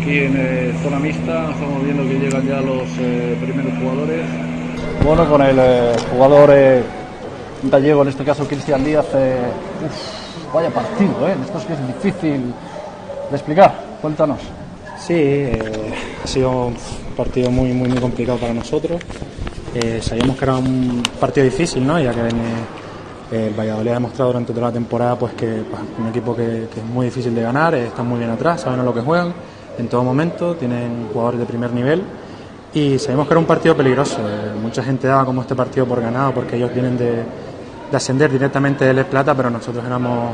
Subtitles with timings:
[0.00, 4.24] Aquí en eh, zona mixta estamos viendo que llegan ya los eh, primeros jugadores.
[5.04, 6.82] Bueno, con el eh, jugador eh,
[7.64, 9.36] gallego, en este caso Cristian Díaz, eh,
[9.84, 11.34] uf, vaya partido, ¿eh?
[11.44, 12.54] Esto es que es difícil
[13.30, 13.74] de explicar.
[14.00, 14.40] Cuéntanos.
[14.98, 15.92] Sí, eh,
[16.24, 16.76] ha sido un
[17.18, 19.02] partido muy, muy, muy complicado para nosotros.
[19.74, 21.98] Eh, sabíamos que era un partido difícil, ¿no?
[21.98, 26.06] Ya que eh, el Valladolid ha demostrado durante toda la temporada pues, que pues, un
[26.06, 28.84] equipo que, que es muy difícil de ganar, eh, están muy bien atrás, saben a
[28.84, 29.34] lo que juegan
[29.78, 32.02] en todo momento, tienen jugadores de primer nivel
[32.72, 34.18] y sabemos que era un partido peligroso.
[34.20, 37.12] Eh, mucha gente daba como este partido por ganado porque ellos vienen de,
[37.90, 40.30] de ascender directamente del Plata, pero nosotros éramos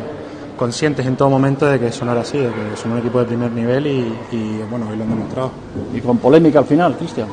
[0.57, 3.19] conscientes en todo momento de que eso no era así, de que son un equipo
[3.19, 5.51] de primer nivel y, y, bueno, hoy lo han demostrado.
[5.93, 7.29] Y con polémica al final, Cristian.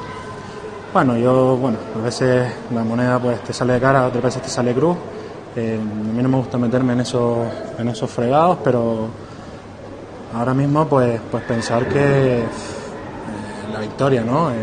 [0.94, 4.50] Bueno, yo, bueno, a veces la moneda pues te sale de cara, otras veces te
[4.50, 4.98] sale cruz.
[5.56, 7.38] Eh, a mí no me gusta meterme en esos,
[7.78, 9.08] en esos fregados, pero
[10.34, 12.46] ahora mismo pues, pues pensar que eh,
[13.72, 14.52] la victoria, ¿no?
[14.52, 14.56] Eh,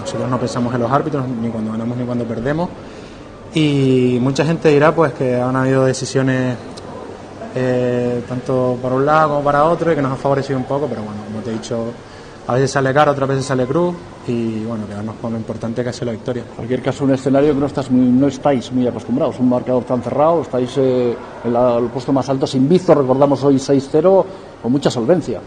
[0.00, 2.70] nosotros no pensamos en los árbitros, ni cuando ganamos ni cuando perdemos.
[3.54, 6.56] Y mucha gente dirá pues que han habido decisiones
[7.60, 10.86] eh, tanto para un lado como para otro y que nos ha favorecido un poco,
[10.88, 11.92] pero bueno, como te he dicho,
[12.46, 13.94] a veces sale cara, otras veces sale cruz
[14.26, 16.42] y bueno, quedarnos con lo importante que ha sido la victoria.
[16.48, 19.84] En cualquier caso, un escenario que no, estás muy- no estáis muy acostumbrados, un marcador
[19.84, 24.24] tan cerrado, estáis eh, en la- el puesto más alto sin visto, recordamos hoy 6-0,
[24.62, 25.40] con mucha solvencia.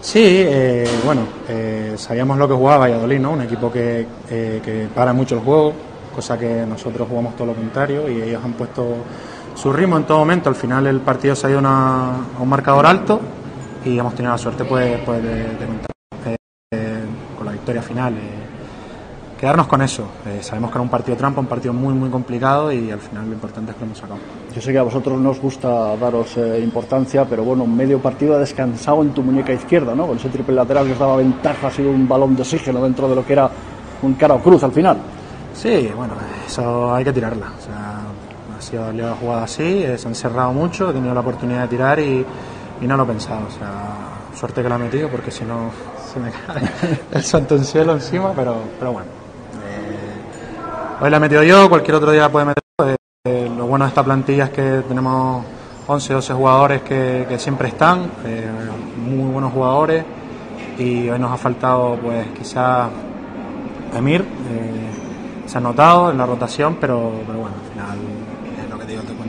[0.00, 3.32] Sí, eh, bueno, eh, sabíamos lo que jugaba Valladolid, ¿no?
[3.32, 5.72] Un equipo que, eh, que para mucho el juego,
[6.12, 8.82] cosa que nosotros jugamos todo lo contrario y ellos han puesto
[9.54, 10.48] su ritmo en todo momento.
[10.48, 13.20] Al final el partido se ha ido una- a un marcador alto
[13.84, 15.90] y hemos tenido la suerte pues, pues, de, de contar
[16.26, 16.36] eh,
[16.74, 17.04] eh,
[17.36, 18.14] con la victoria final.
[18.14, 18.38] eh,
[19.38, 20.04] quedarnos con eso.
[20.24, 23.26] Eh, sabemos que era un partido trampa, un partido muy, muy complicado y al final
[23.26, 24.20] lo importante es que lo hemos sacado.
[24.54, 28.36] Yo sé que a vosotros no os gusta daros eh, importancia, pero bueno, medio partido
[28.36, 30.06] ha descansado en tu muñeca izquierda, ¿no?
[30.06, 33.08] Con ese triple lateral que os daba ventaja, ha sido un balón de oxígeno dentro
[33.08, 33.50] de lo que era
[34.02, 34.98] un cara o cruz al final.
[35.54, 36.14] Sí, bueno,
[36.46, 37.46] eso hay que tirarla.
[37.58, 37.98] O sea,
[38.62, 41.98] ha sido la jugada así, se han cerrado mucho, he tenido la oportunidad de tirar
[41.98, 42.24] y,
[42.80, 43.46] y no lo he pensado.
[43.46, 45.70] O sea, suerte que la he metido porque si no
[46.12, 49.08] se me cae el santo en cielo encima, pero, pero bueno.
[49.64, 52.62] Eh, hoy la he metido yo, cualquier otro día la puede meter.
[52.84, 55.44] Eh, eh, lo bueno de esta plantilla es que tenemos
[55.86, 58.48] 11, 12 jugadores que, que siempre están, eh,
[58.96, 60.04] muy buenos jugadores
[60.78, 62.88] y hoy nos ha faltado pues quizá
[63.94, 67.98] Emir, eh, se ha notado en la rotación, pero, pero bueno, al final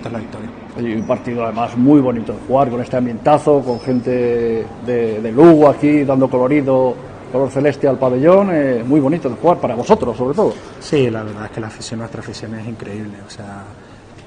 [0.09, 0.93] lo que te digo, te cuento es la victoria.
[0.93, 5.31] Y un partido además muy bonito de jugar, con este ambientazo, con gente de, de
[5.31, 6.95] Lugo aquí dando colorido,
[7.31, 10.53] color celeste al pabellón, eh, muy bonito de jugar para vosotros sobre todo.
[10.79, 13.63] Sí, la verdad es que la afición, nuestra afición es increíble, o sea,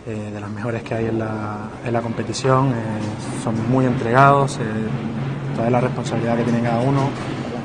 [0.07, 4.57] eh, de las mejores que hay en la, en la competición, eh, son muy entregados,
[4.59, 4.61] eh,
[5.57, 7.09] toda la responsabilidad que tiene cada uno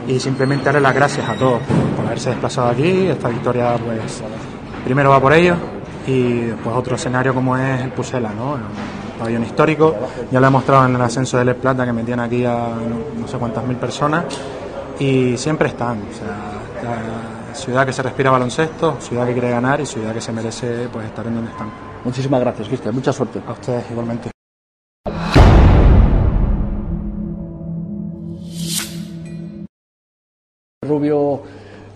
[0.08, 4.24] y simplemente darle las gracias a todos por, por haberse desplazado aquí, esta victoria pues
[4.84, 5.58] primero va por ellos
[6.08, 8.54] y después otro escenario como es el Pusela, ¿no?
[8.54, 8.62] Un
[9.20, 9.96] pabellón histórico,
[10.32, 13.28] ya lo he mostrado en el ascenso del Plata que metían aquí a no, no
[13.28, 14.26] sé cuántas mil personas
[15.00, 16.38] y siempre están, o sea,
[16.84, 20.88] la ciudad que se respira baloncesto, ciudad que quiere ganar y ciudad que se merece
[20.92, 21.70] pues estar en donde están.
[22.04, 23.42] Muchísimas gracias, Cristian, mucha suerte.
[23.48, 24.32] A ustedes igualmente.
[30.84, 31.44] Rubio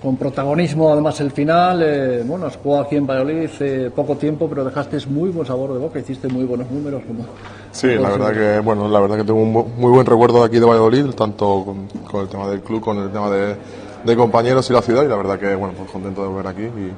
[0.02, 4.48] con protagonismo, además el final, eh, bueno, has jugado aquí en Valladolid eh, poco tiempo,
[4.48, 7.02] pero dejaste muy buen sabor de boca, hiciste muy buenos números.
[7.08, 7.26] Como,
[7.72, 10.60] Sí, la verdad que bueno, la verdad que tengo un muy buen recuerdo de aquí
[10.60, 13.56] de Valladolid, tanto con, con el tema del club, con el tema de,
[14.04, 16.64] de compañeros y la ciudad, y la verdad que bueno, pues contento de volver aquí
[16.64, 16.92] y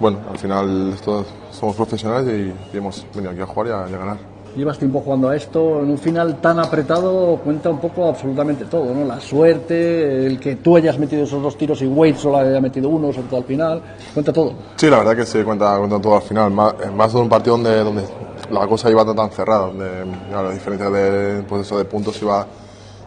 [0.00, 3.90] bueno, al final todos somos profesionales y, y hemos venido aquí a jugar y a,
[3.90, 4.31] y a ganar.
[4.56, 8.94] Llevas tiempo jugando a esto, en un final tan apretado cuenta un poco absolutamente todo,
[8.94, 9.04] ¿no?
[9.04, 12.90] La suerte, el que tú hayas metido esos dos tiros y Wade solo haya metido
[12.90, 13.82] uno, sobre todo al final,
[14.12, 14.52] cuenta todo.
[14.76, 17.56] Sí, la verdad que se cuenta, cuenta todo al final, más, más de un partido
[17.56, 18.04] donde,
[18.50, 19.88] la cosa iba tan, cerrada, donde
[20.30, 22.46] la diferencia de, pues eso, de puntos iba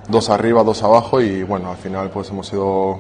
[0.10, 3.00] dos arriba, dos abajo y bueno, al final pues hemos sido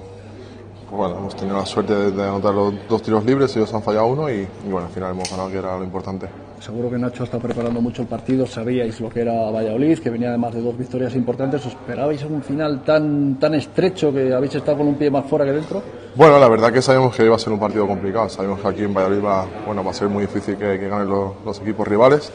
[0.91, 4.29] bueno, hemos tenido la suerte de, anotar los dos tiros libres, ellos han fallado uno
[4.29, 6.27] y bueno, al final hemos ganado, que era lo importante.
[6.59, 10.29] Seguro que Nacho está preparando mucho el partido, sabíais lo que era Valladolid, que venía
[10.29, 14.79] además de dos victorias importantes, ¿os esperabais un final tan, tan estrecho que habéis estado
[14.79, 15.83] con un pie más fuera que dentro?
[16.15, 18.83] Bueno, la verdad que sabíamos que iba a ser un partido complicado, sabíamos que aquí
[18.83, 22.31] en Valladolid va, bueno, va a ser muy difícil que, ganen los, equipos rivales.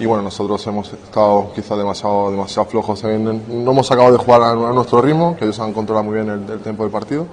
[0.00, 3.24] Y bueno, nosotros hemos estado quizás demasiado, demasiado flojos, en,
[3.64, 6.48] no hemos acabado de jugar a, nuestro ritmo, que ellos han controlado muy bien el,
[6.48, 7.26] el tiempo del partido,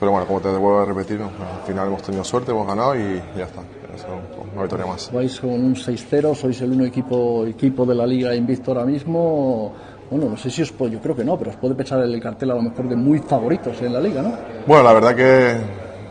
[0.00, 3.22] pero bueno, como te vuelvo a repetir, al final hemos tenido suerte, hemos ganado y
[3.36, 3.60] ya está,
[4.00, 4.08] eso,
[4.52, 5.10] una victoria más.
[5.12, 9.72] Vais con un 6-0, sois el único equipo, equipo de la liga invicto ahora mismo.
[10.10, 12.20] Bueno, no sé si os puede, yo creo que no, pero os puede pesar el
[12.20, 14.32] cartel a lo mejor de muy favoritos en la liga, ¿no?
[14.66, 15.56] Bueno, la verdad que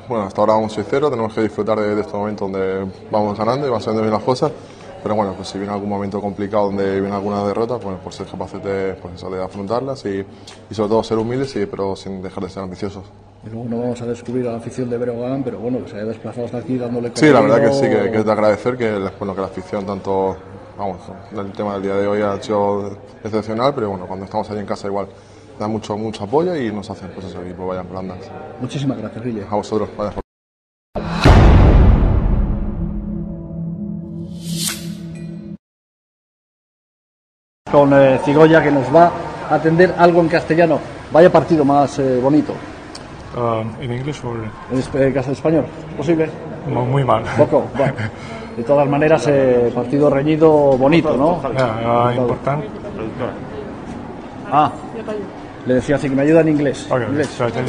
[0.08, 3.68] bueno, hasta ahora vamos 6-0, tenemos que disfrutar de, de este momento donde vamos ganando
[3.68, 4.52] y van saliendo bien las cosas.
[5.02, 8.28] Pero bueno, pues si viene algún momento complicado donde viene alguna derrota, pues por ser
[8.28, 10.26] capaces de, pues eso, de afrontarlas y,
[10.70, 13.04] y sobre todo ser humildes, y, pero sin dejar de ser ambiciosos.
[13.46, 15.96] Y luego no vamos a descubrir a la afición de Breogán, pero bueno, que se
[15.96, 18.78] haya desplazado hasta aquí dándole Sí, la verdad que sí, que, que es de agradecer
[18.78, 20.36] que, bueno, que la afición tanto,
[20.78, 20.98] vamos,
[21.32, 24.66] el tema del día de hoy ha sido excepcional, pero bueno, cuando estamos allí en
[24.66, 25.08] casa igual
[25.58, 28.20] da mucho, mucho apoyo y nos hacen pues eso, y pues vayan blandas.
[28.62, 29.46] Muchísimas gracias, Guille.
[29.50, 30.29] A vosotros, vaya.
[37.72, 39.12] Con eh, Cigoya que nos va
[39.50, 40.80] a atender algo en castellano.
[41.12, 42.54] Vaya partido más eh, bonito.
[43.38, 44.38] Um, in English or
[44.72, 45.66] ¿En eh, español?
[45.96, 46.30] ¿Posible?
[46.68, 47.24] Mu- muy mal.
[47.38, 47.66] Poco.
[47.78, 47.94] Bueno.
[48.58, 51.42] De todas maneras, eh, partido reñido bonito, ¿no?
[51.54, 52.64] Yeah, uh, important.
[54.52, 54.72] Ah,
[55.66, 56.88] le decía así que me ayuda en inglés.
[56.90, 57.28] Okay, Inglés.
[57.28, 57.46] so.
[57.46, 57.64] Okay.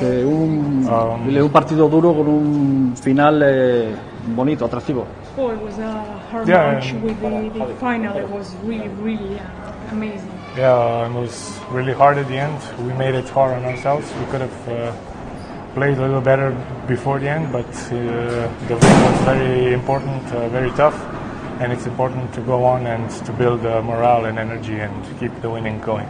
[0.00, 3.94] Que un, Um, un partido duro con un final eh,
[4.34, 5.06] bonito, atractivo.
[5.38, 8.16] Oh, it was a hard Yeah, match and- with the, the final.
[8.16, 10.30] It was really, really uh, amazing.
[10.56, 12.58] Yeah, it was really hard at the end.
[12.86, 14.06] We made it hard on ourselves.
[14.18, 14.92] We could have uh,
[15.74, 16.56] played a little better
[16.88, 20.96] before the end, but uh, the win was very important, uh, very tough,
[21.60, 25.30] and it's important to go on and to build uh, morale and energy and keep
[25.42, 26.06] the winning going.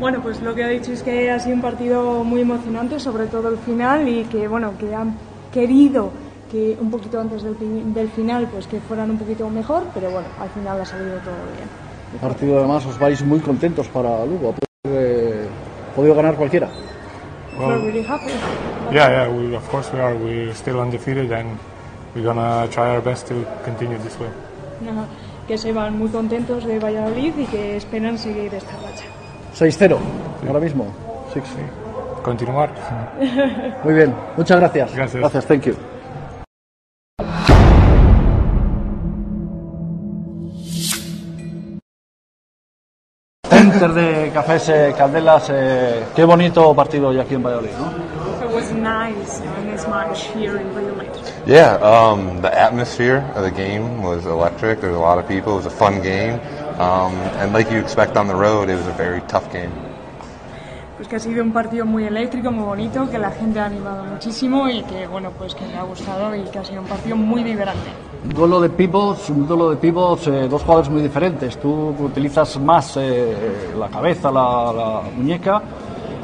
[0.00, 3.26] Bueno, pues lo que ha dicho es que ha sido un partido muy emocionante, sobre
[3.26, 5.14] todo el final, y que bueno, que han
[5.52, 6.10] querido
[6.52, 7.56] que un poquito antes del,
[7.94, 11.34] del final, pues que fueran un poquito mejor, pero bueno, al final ha salido todo
[11.56, 11.68] bien.
[12.12, 14.50] El partido además os vais muy contentos para Lugo.
[14.50, 15.46] Ha podido, eh,
[15.96, 16.68] podido ganar cualquiera.
[17.58, 18.32] We're really happy.
[18.92, 20.14] Yeah, yeah, we, of course we are.
[20.14, 21.58] We're still undefeated, and
[22.14, 23.34] we're gonna try our best to
[23.64, 24.28] continue this way.
[24.90, 25.06] Ajá.
[25.48, 29.04] Que se van muy contentos de Valladolid y que esperan seguir esta racha.
[29.54, 29.96] 6-0,
[30.46, 30.86] ahora mismo.
[31.32, 31.44] Six.
[32.22, 32.70] Continuar.
[33.84, 34.94] Muy bien, muchas gracias.
[34.94, 35.20] Gracias.
[35.20, 35.91] Gracias, thank you.
[43.72, 48.46] Center de Cafés eh, Caldelas, eh, qué bonito partido hoy aquí en Valladolid, ¿no?
[48.46, 51.08] It was nice in this match here in Valladolid.
[51.46, 54.80] Yeah, um, the atmosphere of the game was electric.
[54.80, 55.54] There was a lot of people.
[55.54, 56.38] It was a fun game.
[56.78, 59.72] Um, and like you expect on the road, it was a very tough game.
[60.98, 64.04] Pues que ha sido un partido muy eléctrico, muy bonito, que la gente ha animado
[64.04, 67.16] muchísimo y que bueno, pues que le ha gustado y que ha sido un partido
[67.16, 67.90] muy vibrante.
[68.24, 71.58] Duelo de pivots, un duelo de pivots, eh, dos jugadores muy diferentes.
[71.58, 75.60] Tú utilizas más eh, la cabeza, la, la muñeca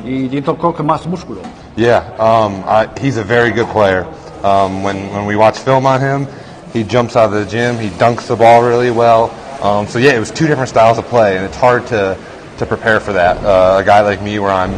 [0.05, 1.41] y Dieter Koch más músculo.
[1.77, 4.07] Yeah, um, I, he's a very good player.
[4.45, 6.27] Um, when, when we watch film on him,
[6.73, 9.31] he jumps out of the gym, he dunks the ball really well.
[9.61, 12.17] Um, so yeah, it was two different styles of play, and it's hard to,
[12.59, 13.39] to prepare for that.
[13.39, 14.73] Uh, a guy like me, where I'm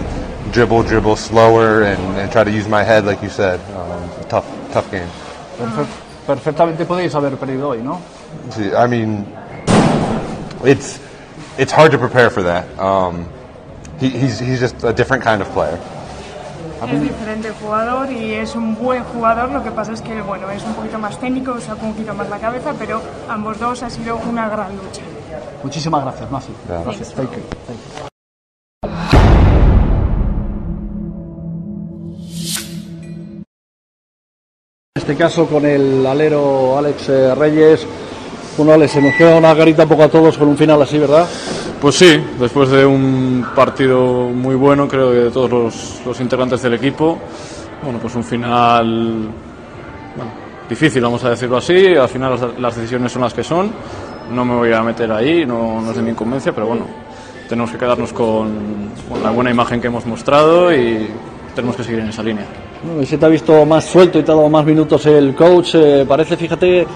[0.52, 3.60] dribble, dribble slower, and, and try to use my head, like you said.
[3.76, 5.08] Um, tough, tough game.
[5.58, 8.00] Perfe- perfectamente podéis haber perdido hoy, ¿no?
[8.50, 9.26] See, I mean,
[10.64, 11.00] it's
[11.58, 12.66] it's hard to prepare for that.
[12.78, 13.26] Um,
[14.00, 15.78] he, he's he's just a different kind of player.
[16.88, 20.64] Es diferente jugador y es un buen jugador, lo que pasa es que bueno, es
[20.64, 24.16] un poquito más técnico, usa un poquito más la cabeza, pero ambos dos ha sido
[24.16, 25.02] una gran lucha.
[25.62, 26.30] Muchísimas gracias.
[26.30, 26.82] Yeah.
[26.84, 27.42] Gracias, thank you.
[27.66, 28.09] thank you.
[35.10, 37.84] Este caso con el alero Alex eh, Reyes.
[38.56, 40.98] Bueno, Alex, se nos queda una carita un poco a todos con un final así,
[40.98, 41.26] ¿verdad?
[41.80, 46.62] Pues sí, después de un partido muy bueno, creo que de todos los, los integrantes
[46.62, 47.18] del equipo,
[47.82, 49.30] bueno, pues un final
[50.14, 50.30] bueno,
[50.68, 51.96] difícil, vamos a decirlo así.
[51.96, 53.72] Al final las, las decisiones son las que son.
[54.30, 56.86] No me voy a meter ahí, no, no es de mi incumbencia, pero bueno,
[57.48, 61.08] tenemos que quedarnos con, con la buena imagen que hemos mostrado y
[61.56, 62.46] tenemos que seguir en esa línea.
[62.82, 65.34] Bueno, y se te ha visto más suelto y te ha dado más minutos el
[65.34, 65.74] coach.
[65.74, 66.86] eh, parece, fíjate,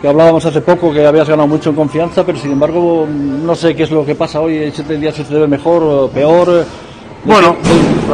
[0.00, 3.74] que hablábamos hace poco que habías ganado mucho en confianza, pero sin embargo, no sé
[3.74, 4.70] qué es lo que pasa hoy.
[4.74, 6.64] Siete días ve mejor o peor.
[7.24, 7.56] Bueno,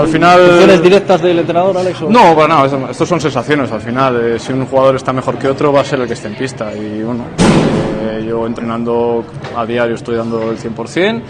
[0.01, 0.41] al final...
[0.41, 2.01] ¿Funciones directas del entrenador, Alex?
[2.03, 4.17] o- No, para nada, eso- estos son sensaciones al final.
[4.35, 6.35] eh, si un jugador está mejor que otro, va a ser el que esté en
[6.35, 6.73] pista.
[6.75, 7.25] Y bueno,
[8.03, 9.23] eh, yo entrenando
[9.55, 11.23] a diario estoy dando el 100%.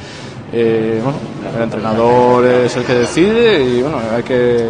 [0.55, 1.19] eh, bueno,
[1.57, 4.67] el entrenador es el que decide y bueno, hay que,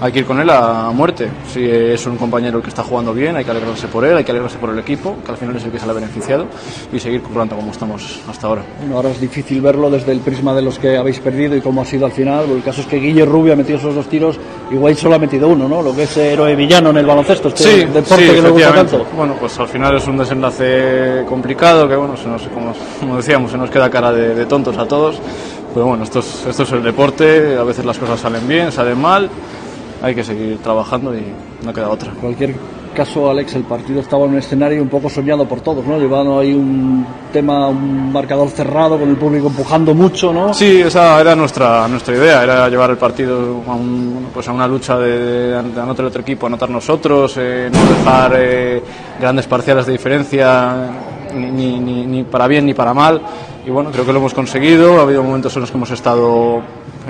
[0.00, 1.28] hay que ir con él a muerte.
[1.52, 4.30] Si es un compañero que está jugando bien, hay que alegrarse por él, hay que
[4.30, 6.46] alegrarse por el equipo, que al final es el que se le ha beneficiado,
[6.92, 8.62] y seguir currando como estamos hasta ahora.
[8.80, 11.82] Bueno, ahora es difícil verlo desde el prisma de los que habéis perdido y cómo
[11.82, 12.48] ha sido al final.
[12.50, 14.38] El caso es que Guille Rubio ha metido esos dos tiros
[14.70, 15.82] y White solo ha metido uno, ¿no?
[15.82, 18.72] Lo que es héroe villano en el baloncesto, este Sí, deporte sí, que nos gusta
[18.74, 19.06] tanto.
[19.16, 23.50] Bueno, pues al final es un desenlace complicado que, bueno, se nos, como, como decíamos,
[23.50, 25.20] se nos queda cara de, de tontos a todos.
[25.72, 29.00] Pero bueno, esto es, esto es el deporte, a veces las cosas salen bien, salen
[29.00, 29.30] mal,
[30.02, 31.22] hay que seguir trabajando y
[31.64, 32.12] no queda otra.
[32.20, 32.54] Cualquier
[32.94, 35.96] caso, Alex, el partido estaba en un escenario un poco soñado por todos, ¿no?
[35.98, 40.52] Llevando ahí un tema, un marcador cerrado, con el público empujando mucho, ¿no?
[40.52, 44.66] Sí, esa era nuestra, nuestra idea, era llevar el partido a, un- pues a una
[44.66, 48.82] lucha de, de anotar el otro equipo, anotar nosotros, eh, no dejar eh,
[49.20, 50.88] grandes parciales de diferencia,
[51.34, 53.20] ni- ni- ni para bien ni para mal.
[53.64, 56.60] Y bueno, creo que lo hemos conseguido, ha habido momentos en los que hemos estado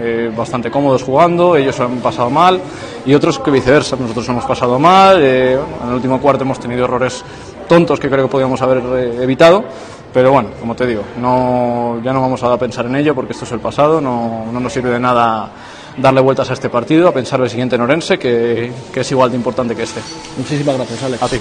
[0.03, 2.61] eh, bastante cómodos jugando, ellos han pasado mal
[3.05, 6.85] y otros que viceversa, nosotros hemos pasado mal, eh, en el último cuarto hemos tenido
[6.85, 7.25] errores
[7.69, 9.65] tontos que creo que podíamos haber eh, evitado.
[10.13, 13.45] Pero bueno, como te digo, no, ya no vamos a pensar en ello porque esto
[13.45, 15.51] es el pasado, no, no nos sirve de nada
[15.97, 19.31] darle vueltas a este partido, a pensar el siguiente en Orense, que, que es igual
[19.31, 20.01] de importante que este.
[20.37, 21.23] Muchísimas gracias, Alex.
[21.23, 21.41] A ti.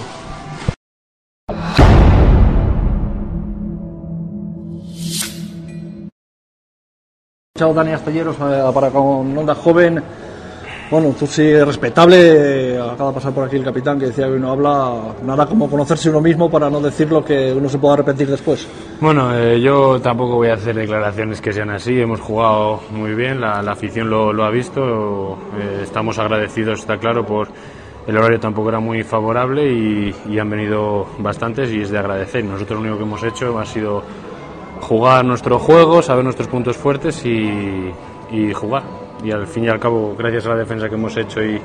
[7.60, 10.02] Chao, Dani Astelleros, eh, para con Onda Joven.
[10.90, 14.52] Bueno, tú sí, respetable, acaba de pasar por aquí el capitán que decía que uno
[14.52, 14.94] habla,
[15.26, 18.66] nada como conocerse uno mismo para no decir lo que uno se pueda arrepentir después.
[19.02, 22.00] Bueno, eh, yo tampoco voy a hacer declaraciones que sean así.
[22.00, 25.38] Hemos jugado muy bien, la, la afición lo, lo ha visto.
[25.60, 27.50] eh, estamos agradecidos, está claro, por
[28.08, 32.42] el horario tampoco era muy favorable y, y han venido bastantes y es de agradecer.
[32.46, 34.02] Nosotros lo único que hemos hecho ha sido
[34.82, 37.92] jugar nuestro juego, saber nuestros puntos fuertes y,
[38.32, 38.84] y jugar.
[39.24, 41.62] Y al fin y al cabo, gracias a la defensa que hemos hecho y,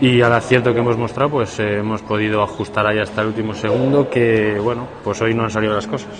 [0.00, 3.54] y al acierto que hemos mostrado, pues eh, hemos podido ajustar ahí hasta el último
[3.54, 6.10] segundo, que bueno, pues hoy no han salido las cosas.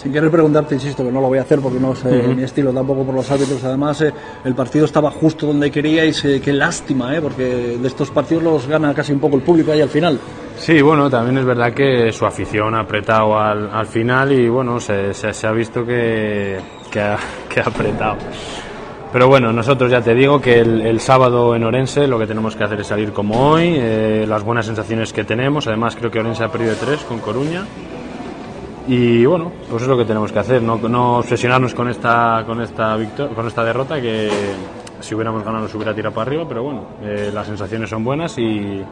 [0.00, 2.34] Sin querer preguntarte, insisto, que no lo voy a hacer porque no es eh, Ujú.
[2.36, 3.64] mi estilo tampoco por los árbitros.
[3.64, 4.12] Además, eh,
[4.44, 6.24] el partido estaba justo donde queríais.
[6.24, 7.42] eh, qué lástima, eh, porque
[7.80, 10.20] de estos partidos los gana casi un poco el público ahí al final.
[10.58, 14.80] Sí, bueno, también es verdad que su afición ha apretado al, al final y bueno,
[14.80, 16.58] se, se- ha visto que,
[16.90, 17.16] que, ha,
[17.64, 18.16] apretado.
[19.12, 22.54] Pero bueno, nosotros ya te digo que el, el sábado en Orense lo que tenemos
[22.56, 26.18] que hacer es salir como hoy, eh, las buenas sensaciones que tenemos, además creo que
[26.18, 27.64] Orense ha perdido tres con Coruña.
[28.88, 32.60] Y bueno, pues es lo que tenemos que hacer, no, no obsesionarnos con esta, con
[32.62, 34.30] esta victoria, con esta derrota que
[35.00, 38.36] si hubiéramos ganado nos hubiera tirado para arriba, pero bueno, eh, las sensaciones son buenas
[38.38, 38.82] y,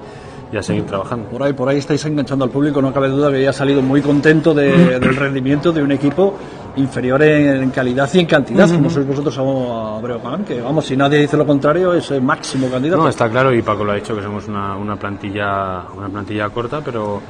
[0.53, 1.29] y a seguir trabajando.
[1.29, 3.83] Por ahí, por ahí estáis enganchando al público, no cabe duda que ya ha salido
[3.83, 6.35] muy contento de- del rendimiento de un equipo
[6.77, 11.19] inferior en, calidad y en cantidad, como sois vosotros a, Breogán, que vamos, si nadie
[11.19, 13.03] dice lo contrario, es el máximo candidato.
[13.03, 16.51] No, está claro y Paco lo ha dicho que somos una, una plantilla una plantilla
[16.51, 17.21] corta, pero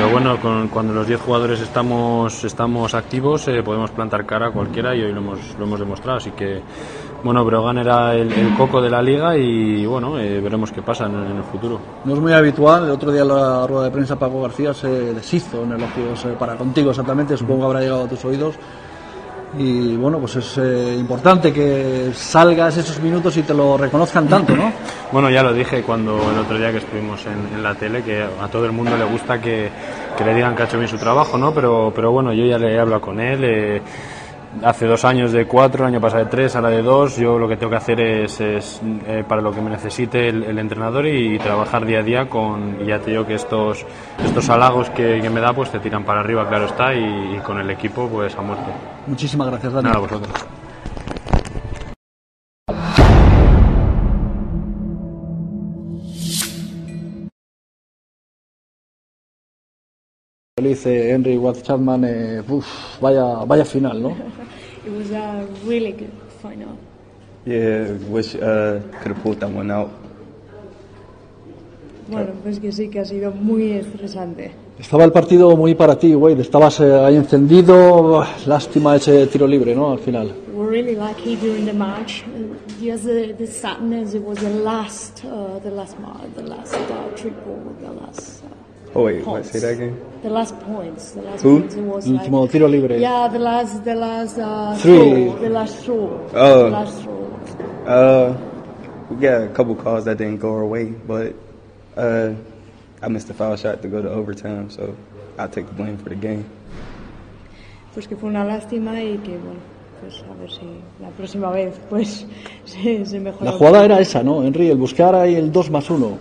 [0.00, 4.50] lo bueno con- cuando los 10 jugadores estamos estamos activos eh, podemos plantar cara a
[4.50, 6.60] cualquiera y hoy lo hemos lo hemos demostrado, así que
[7.22, 11.06] bueno, Brogan era el, el coco de la liga y bueno, eh, veremos qué pasa
[11.06, 11.80] en, en el futuro.
[12.04, 14.88] No es muy habitual, el otro día en la rueda de prensa Paco García se
[15.14, 18.54] deshizo en elogios eh, para contigo exactamente, supongo que habrá llegado a tus oídos.
[19.56, 24.54] Y bueno, pues es eh, importante que salgas esos minutos y te lo reconozcan tanto,
[24.54, 24.72] ¿no?
[25.10, 28.22] Bueno, ya lo dije cuando el otro día que estuvimos en, en la tele, que
[28.22, 29.70] a todo el mundo le gusta que,
[30.18, 31.54] que le digan que ha hecho bien su trabajo, ¿no?
[31.54, 33.82] Pero, pero bueno, yo ya le he hablado con él.
[34.62, 37.16] Hace dos años de cuatro, el año pasado de tres, ahora de dos.
[37.16, 40.44] Yo lo que tengo que hacer es, es, eh, para lo que me necesite el,
[40.44, 42.78] el entrenador y, trabajar día a día con.
[42.82, 43.84] Y ya te digo que estos,
[44.24, 47.38] estos halagos que, que me da, pues te tiran para arriba, claro está, y, y
[47.40, 48.70] con el equipo, pues a muerte.
[49.06, 49.84] Muchísimas gracias, Dani.
[49.84, 50.57] Nada, a vosotros.
[60.68, 64.10] Dice Henry Watt Chapman, eh, uf, vaya, vaya final, ¿no?
[64.86, 66.76] It was a really good final.
[67.44, 69.90] Yeah, wish uh, could have pulled that one out.
[72.10, 74.50] Bueno, pues que sí, que ha sido muy estresante.
[74.78, 76.40] Estaba el partido muy para ti, Wade.
[76.40, 78.24] Estabas eh, ahí encendido.
[78.46, 79.90] Lástima ese tiro libre, ¿no?
[79.92, 80.32] Al final.
[80.54, 82.22] We were really lucky during the match.
[82.80, 87.16] Just the, the sadness, it was the last, uh, the last, mar- the last uh,
[87.16, 88.42] triple, the last.
[88.44, 88.57] Uh,
[88.94, 89.24] Oh wait, what?
[89.42, 89.50] points.
[89.50, 90.00] Say that again.
[90.22, 91.60] The last points, the last Who?
[91.60, 91.74] points.
[91.74, 92.98] It was El like, tiro libre.
[92.98, 94.96] Yeah, the last, the last uh, Three.
[94.98, 96.64] throw, the last throw, Oh.
[96.64, 97.24] the last throw.
[97.86, 98.36] Uh,
[99.10, 101.34] we got a couple calls that didn't go our way, but
[101.96, 102.32] uh,
[103.02, 104.96] I missed a foul shot to go to overtime, so
[105.38, 106.44] I'll take the blame for the game.
[107.94, 109.60] Pues que fue una lástima y que, bueno,
[110.00, 110.60] pues a ver si
[111.00, 112.26] la próxima vez pues
[112.64, 113.52] se, se mejora.
[113.52, 114.70] La jugada era esa, ¿no, Henry?
[114.70, 116.18] El buscar ahí el 2 más 1.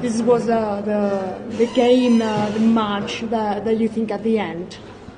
[0.00, 4.38] This was the, the, the game, uh, the match that, that you think at the
[4.38, 4.76] end.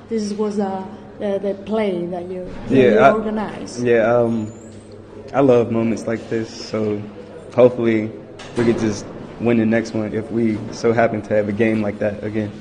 [0.09, 0.83] This was uh,
[1.19, 3.83] the, the play that you, that you I, organized.
[3.83, 4.13] yeah.
[4.13, 4.51] Um,
[5.33, 7.01] I love moments like this, so
[7.55, 8.11] hopefully
[8.57, 9.05] we could just
[9.39, 12.51] win the next one if we so happen to have a game like that again.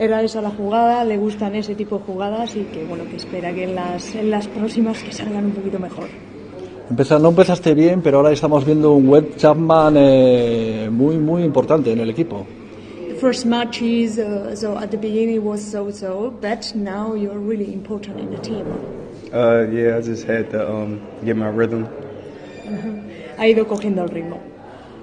[0.00, 3.52] Era esa la jugada, le gustan ese tipo de jugadas y que, bueno, que espera
[3.52, 6.06] que en las, en las próximas que salgan un poquito mejor.
[6.90, 11.92] Empeza- no empezaste bien, pero ahora estamos viendo un Webb Chapman eh, muy, muy importante
[11.92, 12.46] en el equipo.
[13.08, 17.38] The first match is, uh, so at the beginning it was so-so, but now you're
[17.38, 18.64] really important in the team.
[19.32, 21.84] Uh, yeah, I just had to um, get my rhythm.
[23.36, 24.38] Ha ido cogiendo el ritmo.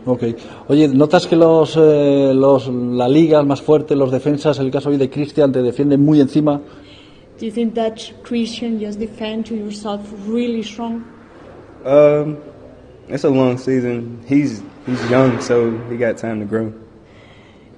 [0.08, 0.24] Ok.
[0.70, 4.90] Oye, ¿notas que los, eh, los, la liga es más fuerte, los defensas, el caso
[4.90, 6.62] hoy de Cristian, te defienden muy encima?
[7.40, 11.04] Do you think that Christian just defend to yourself really strong?
[11.86, 12.38] Um,
[13.10, 14.22] it's a long season.
[14.28, 16.72] He's he's young, so he got time to grow.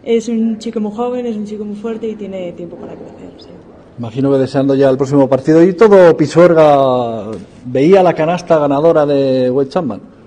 [0.04, 3.34] Es un chico muy joven, es un chico muy fuerte y tiene tiempo para crecer.
[3.38, 3.50] sí.
[3.98, 5.62] Imagino que deseando ya el próximo partido.
[5.62, 7.26] Y todo Pisuerga
[7.66, 10.19] veía la canasta ganadora de Webb Chapman.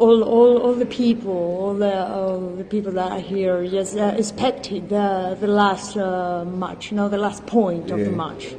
[0.00, 4.14] All, all, all the people, all the, all the people that are here, just uh,
[4.16, 8.54] expected the, the last uh, match, no, the last point of the match.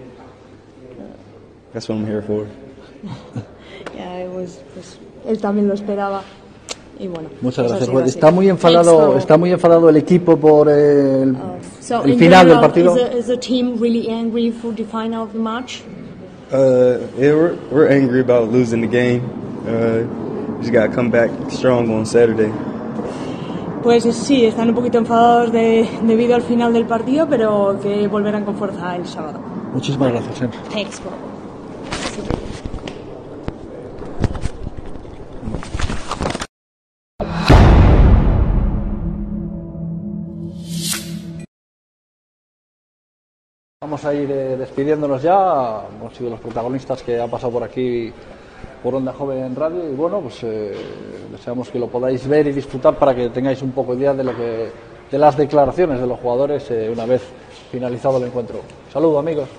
[1.73, 2.47] That's what I'm here for.
[3.95, 6.21] Ya, pues, pues, él también lo esperaba.
[6.99, 7.85] Y bueno, Muchas gracias.
[7.85, 8.05] sido Webb.
[8.05, 8.17] así.
[8.19, 11.35] Está muy enfadado, Thanks, está muy enfadado el equipo por el,
[11.81, 12.95] So el in final del general, partido.
[12.95, 15.81] Is the, is the team really angry for the final of the match?
[16.53, 19.23] Uh, yeah, we're, we're angry about losing the game.
[19.65, 20.20] Uh, we
[20.61, 22.51] just gotta come back strong on Saturday.
[23.83, 28.45] Pues sí, están un poquito enfadados de- debido al final del partido, pero que volverán
[28.45, 29.39] con fuerza el sábado.
[29.73, 30.57] Muchísimas gracias, Henry.
[30.71, 31.11] Thanks, bro.
[43.81, 45.87] Vamos a ir eh, despidiéndonos ya.
[45.89, 48.13] Hemos sido los protagonistas que han pasado por aquí
[48.81, 50.73] por Onda Joven Radio y bueno, pues eh,
[51.31, 54.23] deseamos que lo podáis ver y disfrutar para que tengáis un poco de idea de
[54.23, 54.71] lo que
[55.11, 57.21] de las declaraciones de los jugadores eh, una vez
[57.71, 58.59] finalizado el encuentro.
[58.91, 59.49] Saludos amigos.